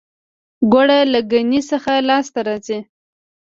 ګوړه 0.71 0.99
له 1.13 1.19
ګني 1.31 1.61
څخه 1.71 1.91
لاسته 2.09 2.39
راځي 2.47 2.79